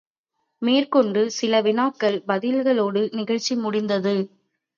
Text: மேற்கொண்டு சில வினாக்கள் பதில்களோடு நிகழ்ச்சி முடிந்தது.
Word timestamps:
மேற்கொண்டு 0.61 1.21
சில 1.31 1.61
வினாக்கள் 1.61 2.17
பதில்களோடு 2.27 3.03
நிகழ்ச்சி 3.11 3.55
முடிந்தது. 3.57 4.15